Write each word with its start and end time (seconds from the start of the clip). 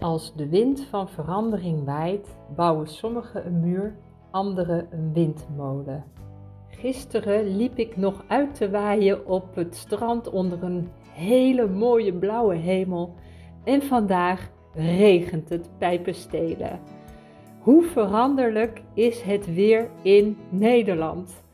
Als 0.00 0.34
de 0.34 0.48
wind 0.48 0.80
van 0.80 1.08
verandering 1.08 1.84
waait, 1.84 2.36
bouwen 2.56 2.86
sommigen 2.86 3.46
een 3.46 3.60
muur, 3.60 3.96
anderen 4.30 4.86
een 4.90 5.12
windmolen. 5.12 6.04
Gisteren 6.68 7.56
liep 7.56 7.78
ik 7.78 7.96
nog 7.96 8.24
uit 8.26 8.54
te 8.54 8.70
waaien 8.70 9.26
op 9.26 9.54
het 9.54 9.74
strand 9.74 10.30
onder 10.30 10.62
een 10.62 10.88
hele 11.12 11.66
mooie 11.68 12.12
blauwe 12.12 12.54
hemel 12.54 13.14
en 13.64 13.82
vandaag 13.82 14.50
regent 14.74 15.48
het 15.48 15.70
pijpenstelen. 15.78 16.80
Hoe 17.60 17.82
veranderlijk 17.82 18.82
is 18.94 19.22
het 19.22 19.54
weer 19.54 19.90
in 20.02 20.36
Nederland? 20.48 21.44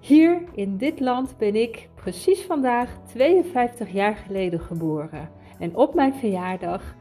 Hier 0.00 0.42
in 0.54 0.76
dit 0.76 1.00
land 1.00 1.34
ben 1.38 1.54
ik 1.54 1.88
precies 1.94 2.42
vandaag 2.42 2.98
52 3.06 3.92
jaar 3.92 4.16
geleden 4.16 4.60
geboren. 4.60 5.28
En 5.58 5.76
op 5.76 5.94
mijn 5.94 6.14
verjaardag 6.14 6.94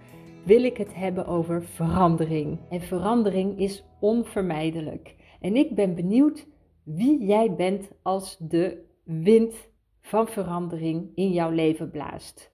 wil 0.43 0.63
ik 0.63 0.77
het 0.77 0.95
hebben 0.95 1.25
over 1.25 1.63
verandering. 1.63 2.59
En 2.69 2.81
verandering 2.81 3.59
is 3.59 3.83
onvermijdelijk. 3.99 5.15
En 5.39 5.55
ik 5.55 5.75
ben 5.75 5.95
benieuwd 5.95 6.47
wie 6.83 7.25
jij 7.25 7.55
bent 7.55 7.91
als 8.01 8.37
de 8.37 8.85
wind 9.03 9.69
van 10.01 10.27
verandering 10.27 11.11
in 11.15 11.31
jouw 11.31 11.51
leven 11.51 11.91
blaast. 11.91 12.51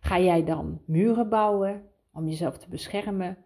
Ga 0.00 0.20
jij 0.20 0.44
dan 0.44 0.80
muren 0.86 1.28
bouwen 1.28 1.82
om 2.12 2.28
jezelf 2.28 2.58
te 2.58 2.68
beschermen 2.68 3.36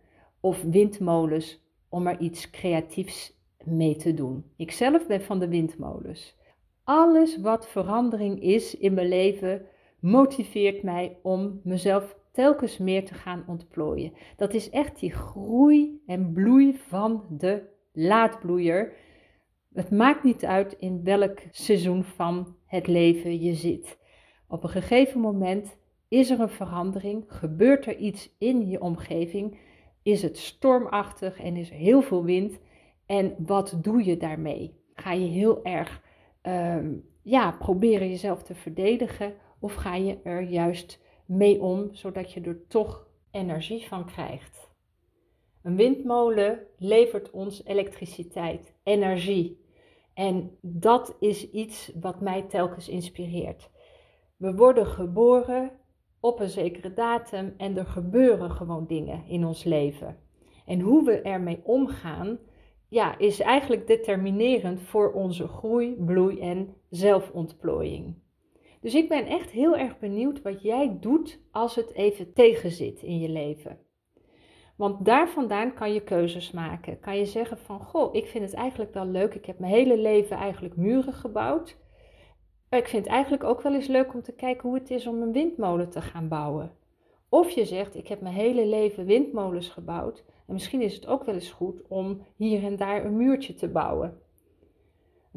of 0.40 0.62
windmolens 0.62 1.62
om 1.88 2.06
er 2.06 2.20
iets 2.20 2.51
creatiefs 2.51 3.40
mee 3.65 3.96
te 3.96 4.15
doen? 4.15 4.45
Ik 4.56 4.70
zelf 4.70 5.06
ben 5.06 5.23
van 5.23 5.38
de 5.38 5.48
windmolens. 5.48 6.37
Alles 6.84 7.40
wat 7.40 7.68
verandering 7.68 8.42
is 8.42 8.76
in 8.76 8.95
mijn 8.95 9.09
leven 9.09 9.66
motiveert 10.01 10.82
mij 10.82 11.18
om 11.23 11.60
mezelf 11.65 12.17
telkens 12.38 12.78
meer 12.78 13.05
te 13.05 13.15
gaan 13.15 13.45
ontplooien. 13.47 14.12
Dat 14.37 14.55
is 14.55 14.70
echt 14.70 15.01
die 15.01 15.12
groei 15.12 16.02
en 16.06 16.33
bloei 16.33 16.77
van 16.77 17.24
de 17.30 17.62
laadbloeier. 17.93 18.93
Het 19.73 19.90
maakt 19.90 20.24
niet 20.24 20.45
uit 20.45 20.73
in 20.73 21.04
welk 21.04 21.38
seizoen 21.51 22.04
van 22.04 22.57
het 22.66 22.87
leven 22.87 23.40
je 23.40 23.54
zit. 23.54 23.99
Op 24.49 24.62
een 24.62 24.68
gegeven 24.68 25.21
moment 25.21 25.79
is 26.09 26.30
er 26.30 26.40
een 26.40 26.49
verandering, 26.49 27.24
gebeurt 27.27 27.87
er 27.87 27.96
iets 27.96 28.37
in 28.38 28.68
je 28.68 28.80
omgeving, 28.80 29.59
is 30.02 30.23
het 30.23 30.38
stormachtig 30.38 31.40
en 31.40 31.57
is 31.57 31.71
er 31.71 31.77
heel 31.77 32.02
veel 32.02 32.24
wind. 32.24 32.60
En 33.07 33.34
wat 33.38 33.79
doe 33.82 34.05
je 34.05 34.16
daarmee? 34.16 34.74
Ga 34.95 35.12
je 35.12 35.27
heel 35.27 35.65
erg 35.65 36.02
um, 36.43 37.05
ja, 37.23 37.51
proberen 37.51 38.09
jezelf 38.09 38.43
te 38.43 38.55
verdedigen 38.55 39.34
of 39.60 39.74
ga 39.74 39.95
je 39.95 40.18
er 40.23 40.43
juist 40.43 41.07
mee 41.29 41.60
om, 41.62 41.95
zodat 41.95 42.32
je 42.32 42.40
er 42.40 42.66
toch 42.66 43.07
energie 43.30 43.87
van 43.87 44.07
krijgt. 44.07 44.71
Een 45.62 45.76
windmolen 45.76 46.66
levert 46.79 47.30
ons 47.30 47.65
elektriciteit, 47.65 48.74
energie. 48.82 49.66
En 50.15 50.59
dat 50.60 51.16
is 51.21 51.51
iets 51.51 51.93
wat 52.01 52.21
mij 52.21 52.43
telkens 52.43 52.88
inspireert. 52.88 53.71
We 54.37 54.54
worden 54.54 54.87
geboren 54.87 55.71
op 56.21 56.40
een 56.40 56.49
zekere 56.49 56.93
datum 56.93 57.54
en 57.56 57.76
er 57.76 57.87
gebeuren 57.87 58.51
gewoon 58.51 58.87
dingen 58.87 59.24
in 59.26 59.45
ons 59.45 59.65
leven. 59.65 60.18
En 60.66 60.80
hoe 60.80 61.04
we 61.04 61.21
ermee 61.21 61.60
omgaan, 61.65 62.38
ja, 62.88 63.18
is 63.18 63.40
eigenlijk 63.40 63.87
determinerend 63.87 64.81
voor 64.81 65.12
onze 65.12 65.49
groei, 65.49 65.94
bloei 66.04 66.41
en 66.41 66.75
zelfontplooiing. 66.91 68.15
Dus 68.81 68.94
ik 68.94 69.09
ben 69.09 69.26
echt 69.26 69.50
heel 69.50 69.76
erg 69.76 69.98
benieuwd 69.98 70.43
wat 70.43 70.62
jij 70.62 70.97
doet 71.00 71.41
als 71.50 71.75
het 71.75 71.93
even 71.93 72.32
tegenzit 72.32 73.03
in 73.03 73.19
je 73.19 73.28
leven. 73.28 73.78
Want 74.76 75.04
daar 75.04 75.28
vandaan 75.28 75.75
kan 75.75 75.93
je 75.93 76.03
keuzes 76.03 76.50
maken. 76.50 77.00
Kan 77.00 77.16
je 77.16 77.26
zeggen 77.26 77.59
van, 77.59 77.81
goh, 77.81 78.15
ik 78.15 78.26
vind 78.26 78.44
het 78.44 78.54
eigenlijk 78.54 78.94
wel 78.94 79.06
leuk. 79.06 79.34
Ik 79.34 79.44
heb 79.44 79.59
mijn 79.59 79.72
hele 79.72 79.99
leven 79.99 80.37
eigenlijk 80.37 80.76
muren 80.76 81.12
gebouwd. 81.12 81.77
Ik 82.71 82.89
vind 82.89 83.05
het 83.05 83.15
eigenlijk 83.15 83.44
ook 83.44 83.62
wel 83.62 83.75
eens 83.75 83.87
leuk 83.87 84.15
om 84.15 84.22
te 84.22 84.34
kijken 84.34 84.69
hoe 84.69 84.78
het 84.78 84.91
is 84.91 85.06
om 85.06 85.22
een 85.22 85.33
windmolen 85.33 85.91
te 85.91 86.00
gaan 86.00 86.28
bouwen. 86.28 86.72
Of 87.28 87.50
je 87.50 87.65
zegt, 87.65 87.95
ik 87.95 88.09
heb 88.09 88.21
mijn 88.21 88.34
hele 88.34 88.66
leven 88.66 89.05
windmolens 89.05 89.69
gebouwd. 89.69 90.25
En 90.47 90.53
misschien 90.53 90.83
is 90.83 90.95
het 90.95 91.06
ook 91.06 91.25
wel 91.25 91.34
eens 91.34 91.50
goed 91.50 91.83
om 91.89 92.22
hier 92.37 92.65
en 92.65 92.77
daar 92.77 93.05
een 93.05 93.16
muurtje 93.16 93.55
te 93.55 93.69
bouwen. 93.69 94.21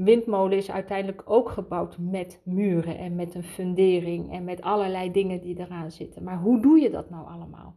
Windmolen 0.03 0.57
is 0.57 0.72
uiteindelijk 0.72 1.22
ook 1.25 1.50
gebouwd 1.50 1.97
met 2.00 2.41
muren 2.44 2.97
en 2.97 3.16
met 3.16 3.35
een 3.35 3.44
fundering 3.44 4.31
en 4.31 4.44
met 4.44 4.62
allerlei 4.62 5.12
dingen 5.12 5.41
die 5.41 5.59
eraan 5.59 5.91
zitten. 5.91 6.23
Maar 6.23 6.39
hoe 6.39 6.62
doe 6.62 6.79
je 6.79 6.89
dat 6.89 7.09
nou 7.09 7.28
allemaal? 7.28 7.75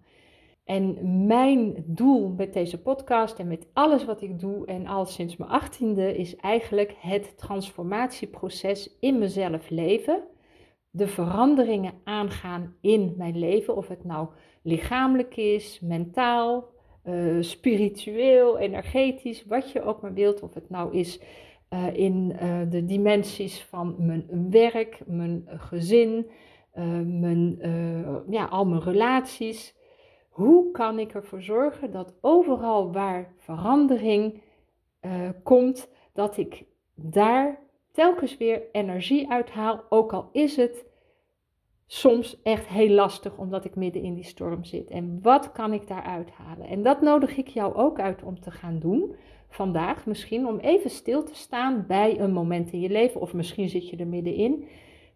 En 0.64 0.96
mijn 1.26 1.84
doel 1.86 2.34
met 2.36 2.52
deze 2.52 2.82
podcast 2.82 3.38
en 3.38 3.48
met 3.48 3.66
alles 3.72 4.04
wat 4.04 4.22
ik 4.22 4.40
doe 4.40 4.66
en 4.66 4.86
al 4.86 5.06
sinds 5.06 5.36
mijn 5.36 5.50
achttiende 5.50 6.16
is 6.16 6.36
eigenlijk 6.36 6.94
het 6.98 7.38
transformatieproces 7.38 8.96
in 9.00 9.18
mezelf 9.18 9.70
leven. 9.70 10.22
De 10.90 11.06
veranderingen 11.06 11.92
aangaan 12.04 12.76
in 12.80 13.14
mijn 13.16 13.38
leven, 13.38 13.76
of 13.76 13.88
het 13.88 14.04
nou 14.04 14.28
lichamelijk 14.62 15.36
is, 15.36 15.80
mentaal, 15.80 16.68
uh, 17.04 17.42
spiritueel, 17.42 18.58
energetisch, 18.58 19.44
wat 19.44 19.70
je 19.70 19.82
ook 19.82 20.00
maar 20.00 20.14
wilt. 20.14 20.42
Of 20.42 20.54
het 20.54 20.70
nou 20.70 20.96
is 20.96 21.20
uh, 21.74 21.96
in 21.96 22.36
uh, 22.42 22.60
de 22.70 22.84
dimensies 22.84 23.62
van 23.62 23.94
mijn 23.98 24.50
werk, 24.50 25.00
mijn 25.06 25.44
gezin, 25.46 26.26
mijn, 27.04 27.58
ja, 28.28 28.44
al 28.44 28.66
mijn 28.66 28.82
relaties. 28.82 29.76
Hoe 30.28 30.70
kan 30.70 30.98
ik 30.98 31.14
ervoor 31.14 31.42
zorgen 31.42 31.90
dat 31.90 32.14
overal 32.20 32.92
waar 32.92 33.34
verandering 33.36 34.42
komt, 35.42 35.90
dat 36.12 36.36
ik 36.36 36.64
daar 36.94 37.58
telkens 37.92 38.36
weer 38.36 38.62
energie 38.72 39.30
uithaal, 39.30 39.84
ook 39.88 40.12
al 40.12 40.28
is 40.32 40.56
het 40.56 40.86
soms 41.86 42.42
echt 42.42 42.66
heel 42.66 42.88
lastig 42.88 43.36
omdat 43.36 43.64
ik 43.64 43.74
midden 43.74 44.02
in 44.02 44.14
die 44.14 44.24
storm 44.24 44.64
zit. 44.64 44.88
En 44.88 45.18
wat 45.22 45.52
kan 45.52 45.72
ik 45.72 45.88
daaruit 45.88 46.30
halen? 46.30 46.66
En 46.66 46.82
dat 46.82 47.00
nodig 47.00 47.36
ik 47.36 47.48
jou 47.48 47.74
ook 47.74 48.00
uit 48.00 48.22
om 48.22 48.40
te 48.40 48.50
gaan 48.50 48.78
doen 48.78 49.14
vandaag. 49.48 50.06
Misschien 50.06 50.46
om 50.46 50.58
even 50.58 50.90
stil 50.90 51.24
te 51.24 51.34
staan 51.34 51.84
bij 51.86 52.20
een 52.20 52.32
moment 52.32 52.72
in 52.72 52.80
je 52.80 52.90
leven, 52.90 53.20
of 53.20 53.32
misschien 53.32 53.68
zit 53.68 53.88
je 53.88 53.96
er 53.96 54.06
middenin. 54.06 54.68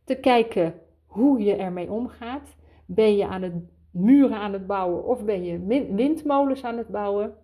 Te 0.04 0.14
kijken 0.14 0.74
hoe 1.06 1.42
je 1.42 1.54
ermee 1.54 1.90
omgaat. 1.90 2.56
Ben 2.86 3.16
je 3.16 3.26
aan 3.26 3.42
het 3.42 3.54
muren 3.90 4.38
aan 4.38 4.52
het 4.52 4.66
bouwen 4.66 5.04
of 5.04 5.24
ben 5.24 5.44
je 5.44 5.84
windmolens 5.94 6.64
aan 6.64 6.76
het 6.76 6.88
bouwen? 6.88 7.34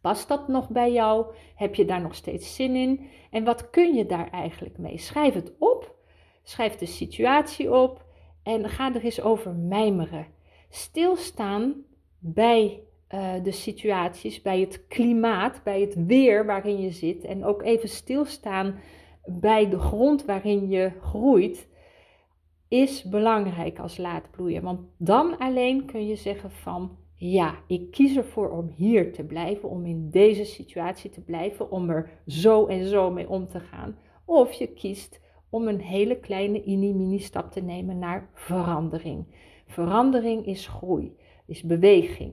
Past 0.00 0.28
dat 0.28 0.48
nog 0.48 0.68
bij 0.68 0.92
jou? 0.92 1.26
Heb 1.54 1.74
je 1.74 1.84
daar 1.84 2.00
nog 2.00 2.14
steeds 2.14 2.54
zin 2.54 2.74
in? 2.74 3.06
En 3.30 3.44
wat 3.44 3.70
kun 3.70 3.94
je 3.94 4.06
daar 4.06 4.30
eigenlijk 4.30 4.78
mee? 4.78 4.98
Schrijf 4.98 5.34
het 5.34 5.52
op. 5.58 5.94
Schrijf 6.42 6.76
de 6.76 6.86
situatie 6.86 7.72
op. 7.72 8.03
En 8.44 8.68
ga 8.68 8.94
er 8.94 9.04
eens 9.04 9.20
over 9.20 9.54
mijmeren. 9.54 10.26
Stilstaan 10.70 11.74
bij 12.18 12.80
uh, 13.10 13.32
de 13.42 13.52
situaties, 13.52 14.42
bij 14.42 14.60
het 14.60 14.86
klimaat, 14.88 15.60
bij 15.64 15.80
het 15.80 16.06
weer 16.06 16.46
waarin 16.46 16.80
je 16.80 16.90
zit. 16.90 17.24
En 17.24 17.44
ook 17.44 17.62
even 17.62 17.88
stilstaan 17.88 18.74
bij 19.26 19.68
de 19.68 19.78
grond 19.78 20.24
waarin 20.24 20.68
je 20.68 20.92
groeit. 21.00 21.68
Is 22.68 23.02
belangrijk 23.02 23.78
als 23.78 23.96
laadbloeier. 23.96 24.62
Want 24.62 24.80
dan 24.96 25.38
alleen 25.38 25.84
kun 25.84 26.06
je 26.06 26.16
zeggen 26.16 26.50
van 26.50 26.96
ja, 27.14 27.54
ik 27.66 27.90
kies 27.90 28.16
ervoor 28.16 28.50
om 28.50 28.72
hier 28.76 29.12
te 29.12 29.24
blijven, 29.24 29.68
om 29.68 29.86
in 29.86 30.10
deze 30.10 30.44
situatie 30.44 31.10
te 31.10 31.20
blijven, 31.20 31.70
om 31.70 31.90
er 31.90 32.10
zo 32.26 32.66
en 32.66 32.86
zo 32.86 33.10
mee 33.10 33.28
om 33.28 33.48
te 33.48 33.60
gaan. 33.60 33.98
Of 34.24 34.52
je 34.52 34.66
kiest 34.66 35.20
om 35.54 35.68
een 35.68 35.80
hele 35.80 36.16
kleine 36.16 36.62
mini-mini 36.66 37.18
stap 37.18 37.52
te 37.52 37.60
nemen 37.60 37.98
naar 37.98 38.28
verandering. 38.32 39.26
Verandering 39.66 40.46
is 40.46 40.66
groei, 40.66 41.16
is 41.46 41.62
beweging. 41.62 42.32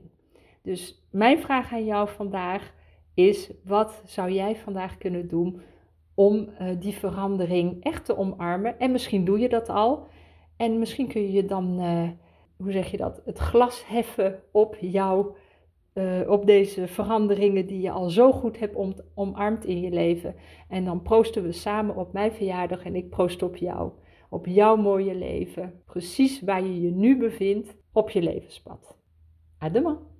Dus 0.62 1.06
mijn 1.10 1.38
vraag 1.38 1.72
aan 1.72 1.84
jou 1.84 2.08
vandaag 2.08 2.74
is: 3.14 3.50
wat 3.64 4.02
zou 4.04 4.30
jij 4.30 4.56
vandaag 4.56 4.98
kunnen 4.98 5.28
doen 5.28 5.60
om 6.14 6.48
uh, 6.60 6.68
die 6.80 6.94
verandering 6.94 7.84
echt 7.84 8.04
te 8.04 8.16
omarmen? 8.16 8.78
En 8.78 8.92
misschien 8.92 9.24
doe 9.24 9.38
je 9.38 9.48
dat 9.48 9.68
al. 9.68 10.06
En 10.56 10.78
misschien 10.78 11.08
kun 11.08 11.22
je 11.22 11.32
je 11.32 11.44
dan, 11.44 11.80
uh, 11.80 12.08
hoe 12.56 12.72
zeg 12.72 12.90
je 12.90 12.96
dat, 12.96 13.22
het 13.24 13.38
glas 13.38 13.86
heffen 13.86 14.42
op 14.52 14.76
jouw 14.80 15.36
uh, 15.94 16.30
op 16.30 16.46
deze 16.46 16.86
veranderingen 16.86 17.66
die 17.66 17.80
je 17.80 17.90
al 17.90 18.10
zo 18.10 18.32
goed 18.32 18.58
hebt 18.58 18.74
om, 18.74 18.94
omarmd 19.14 19.64
in 19.64 19.80
je 19.80 19.90
leven. 19.90 20.34
En 20.68 20.84
dan 20.84 21.02
proosten 21.02 21.42
we 21.42 21.52
samen 21.52 21.96
op 21.96 22.12
mijn 22.12 22.32
verjaardag 22.32 22.84
en 22.84 22.94
ik 22.94 23.10
proost 23.10 23.42
op 23.42 23.56
jou. 23.56 23.90
Op 24.28 24.46
jouw 24.46 24.76
mooie 24.76 25.14
leven. 25.14 25.82
Precies 25.86 26.40
waar 26.40 26.62
je 26.62 26.80
je 26.80 26.90
nu 26.90 27.18
bevindt 27.18 27.76
op 27.92 28.10
je 28.10 28.22
levenspad. 28.22 28.98
Adema. 29.58 30.11